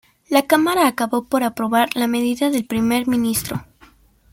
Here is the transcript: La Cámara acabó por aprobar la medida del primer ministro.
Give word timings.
La 0.29 0.47
Cámara 0.47 0.87
acabó 0.87 1.25
por 1.25 1.43
aprobar 1.43 1.89
la 1.95 2.07
medida 2.07 2.49
del 2.49 2.65
primer 2.65 3.07
ministro. 3.07 3.63